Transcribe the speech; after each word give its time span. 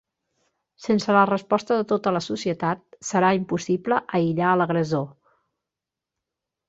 Sense 0.85 1.13
la 1.17 1.25
resposta 1.29 1.77
de 1.81 1.85
tota 1.91 2.13
la 2.15 2.21
societat 2.27 2.81
serà 3.11 3.31
impossible 3.43 4.01
aïllar 4.21 4.55
l'agressor. 4.63 5.05